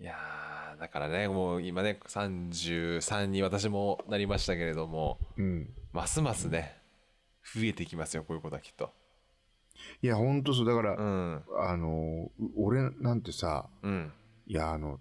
[0.00, 5.70] いやーだからねもう今ね33に私もなりましたけれどもうん。
[5.92, 6.76] ますますね
[7.54, 8.92] 増えてきますよこういうことはきっと
[10.02, 10.66] いや、本当そう。
[10.66, 14.12] だから、うんあの、う俺なんてさ、うん
[14.46, 15.00] いや、あの、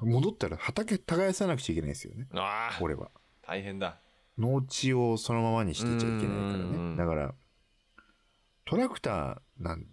[0.00, 3.10] 戻ったら畑耕さなくちゃいけないですよね、ああ俺は。
[3.42, 4.00] 大変だ
[4.38, 6.96] 農地をそのままにしてちゃいけないからね。
[6.96, 7.34] だから、
[8.64, 9.84] トラクターなん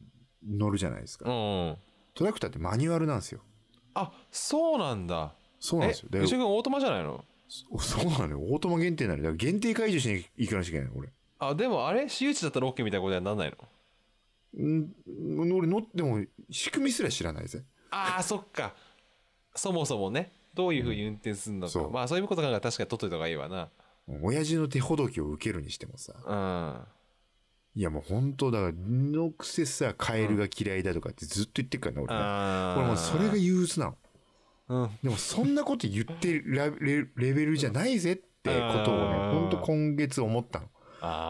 [0.47, 1.31] 乗るじゃないですうか。
[1.31, 1.77] ん
[2.13, 3.41] トラクターってマニュアルなんですよ。
[3.93, 6.09] あそうなんだそうなんですよ。
[6.11, 7.23] オートマじゃないの？
[7.47, 8.39] そそうなのよ。
[8.39, 9.23] オートマ限定なのよ。
[9.23, 11.09] だから限定解除しに行かなきゃいけないの、俺。
[11.39, 12.07] あでもあれ？
[12.09, 13.53] 私有地だったら OK みたいなことにはなんない
[14.57, 14.65] の？
[14.67, 14.89] ん
[15.57, 17.63] 俺乗っても仕組みすら知らないぜ。
[17.91, 18.73] ああそっか
[19.55, 23.69] そもそもねどういうふうに運転するのか、そうまあそういうこと考えたら確かに取っといた方がいいわな
[24.07, 26.13] 親父の手ほどきを受けるにしてもさ。
[26.25, 26.87] うん
[27.77, 32.19] いやもう本当だから、のくせさ、カエルが嫌いだとかってずっと言ってるからね、俺ね。
[32.21, 33.97] あー俺もうそれが憂鬱なの。
[34.69, 38.51] うんでもそんなこと言ってるラレレベルじゃないぜってこ
[38.85, 40.69] とをね、あー本当今月思ったの。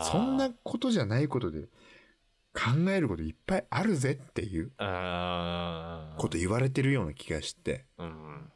[0.04, 1.64] そんなことじゃないことで
[2.54, 7.86] 考えることいっぱいあるぜっていうこと言われてるような気がして。
[7.98, 8.52] うん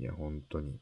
[0.00, 0.80] いや、本当に。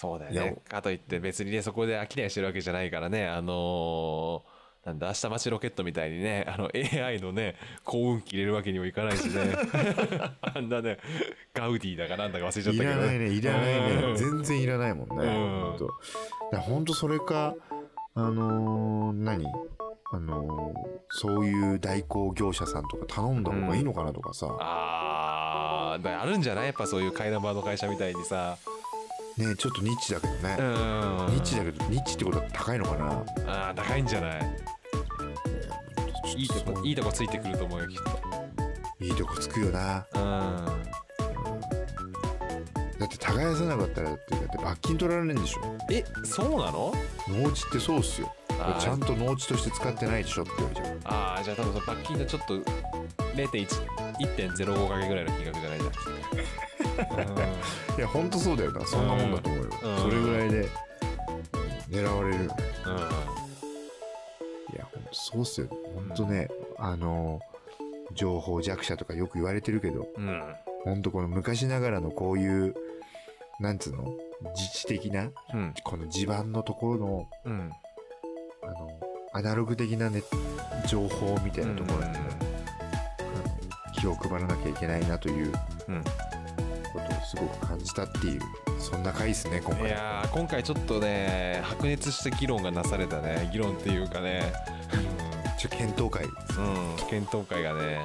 [0.00, 0.56] そうだよね。
[0.68, 9.52] かといって別にねそこで飽きないしてるわけじゃないからねあのーなんだ明日待ちロケットみたいにねあの AI のね幸運期入れるわけにもいかないしね。
[10.40, 10.96] あんなね
[11.52, 12.88] ガウディだかなんだか忘れちゃったいけど。
[12.88, 14.12] らないね、いらないうん。
[14.14, 14.16] ね。
[14.18, 15.26] 全然いらないもんね。
[15.26, 15.60] ん。
[15.60, 15.86] 本当。
[15.86, 15.96] だか
[16.52, 17.54] ら本当それか、
[18.14, 19.44] あのー何？
[20.12, 26.66] あのーそういう代行業者さんとか頼んだ方がいいのかなとかさ、あーだからあるんじゃない？
[26.66, 28.56] やっぱそういう怪談場の会社みたいにさ
[29.36, 30.56] ねちょっとニッチだけどね。
[30.58, 30.66] うん
[31.34, 33.24] ニッチだけど、ニッチってことは高いのかな？
[33.68, 34.40] あー高いんじゃない？
[36.36, 37.96] いいとこいいとこついてくると思うよきっ
[39.00, 40.06] いいとこつくよな。
[40.12, 40.26] とうん
[42.98, 45.60] だって耕さなかったらだって、だって罰金取られるんでしょ。
[45.90, 46.92] えそうなの？
[47.28, 48.30] 農地ってそうっすよ。
[48.78, 51.00] ちゃんと農地として使ってないでしょって言われちゃう。
[51.04, 52.58] ああじゃあ多分その罰金のちょっと
[53.34, 53.66] 0.1
[54.20, 55.92] 1.05かけぐらいの金額じゃないじゃん
[57.96, 58.86] いや、ほんとそうだよな。
[58.86, 59.70] そんなもんだと思うよ。
[59.82, 59.98] うん。
[59.98, 60.68] それぐらいで
[61.88, 62.36] 狙われる。
[62.36, 62.50] うん、うん
[64.72, 65.68] いや、ほんとそうっすよ。
[65.94, 66.48] ほんとね、
[66.78, 67.40] あの、
[68.14, 70.54] 情報弱者とかよく言われてるけど、うん。
[70.84, 72.74] ほんとこの昔ながらのこういう、
[73.60, 74.14] なんつうの？
[74.54, 75.74] 自治的な、うん。
[75.84, 77.70] この地盤のところの、うん。
[78.62, 79.00] あの、
[79.32, 80.22] アナログ的なね、
[80.86, 82.20] 情報みたいなところにね、
[83.20, 83.22] あ
[83.88, 85.52] の気を配らなきゃいけないなという
[85.88, 86.04] うん
[86.92, 88.40] ことをすごく感じたっていう、
[88.78, 89.90] そんな回ですね、今い回。
[89.90, 94.52] やー今回ちょっとね白熱した議論がなされたね議論っていうかね。
[95.58, 96.24] ちょ検討会。
[96.24, 96.28] う
[96.60, 98.04] ん、うん、検討会がね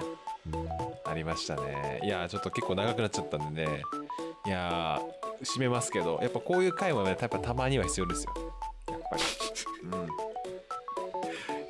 [0.53, 0.67] うん
[1.09, 2.01] ありましたね。
[2.03, 3.81] いやーちょっと結構長くなっちゃったんでね。
[4.45, 8.33] いやー締めますけどやっぱこういう回もねやっぱたまには必要ですよ。
[8.89, 9.23] やっぱり。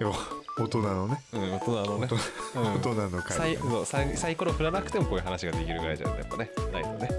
[0.02, 0.12] いや
[0.58, 2.08] 大人のね、うん、うん、大人のね、
[2.56, 2.74] うん。
[2.76, 7.10] 大人のサ会うサイサイコロ振らなくてもこういう話ができるぐらいじゃやっぱねないとね。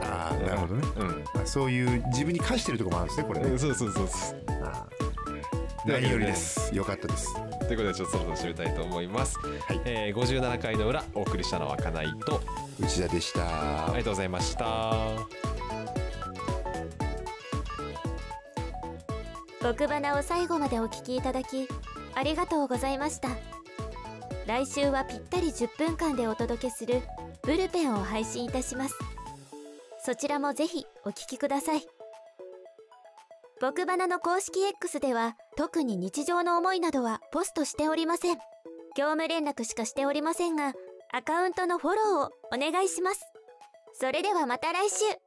[0.00, 0.88] ああ、なるほどね。
[0.96, 1.08] うん。
[1.34, 3.48] まあ、そういう自分に課してるところもあるんですね、これね。
[3.50, 4.38] うんそうそうそうそう。
[4.64, 5.12] あー。
[5.84, 6.74] 何よりです。
[6.74, 7.34] よかったです。
[7.34, 9.80] ということでちょっとそろそろ締めたいと思います、はい。
[9.84, 12.40] えー、57回の裏お送りしたのは金井と。
[12.80, 13.86] 内田でした。
[13.86, 14.94] ありがとうございました。
[19.62, 21.68] 僕花を最後までお聞きいただき
[22.14, 23.28] ありがとうございました。
[24.46, 27.02] 来週はぴったり10分間でお届けする
[27.42, 28.94] ブルペンを配信いたします。
[30.04, 31.86] そちらもぜひお聞きください。
[33.60, 38.36] 僕花の公式 X では特に日常の思いなどはポストしておりません。
[38.96, 40.72] 業務連絡しかしておりませんが
[41.12, 43.20] アカウントのフォローをお願いします。
[43.94, 45.21] それではまた来週。